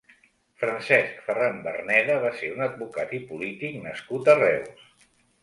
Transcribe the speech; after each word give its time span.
Francesc 0.61 1.19
Ferran 1.27 1.59
Verneda 1.67 2.15
va 2.23 2.31
ser 2.39 2.49
un 2.55 2.65
advocat 2.69 3.15
i 3.19 3.21
polític 3.29 3.79
nascut 3.87 4.35
a 4.35 4.37
Reus. 4.43 4.91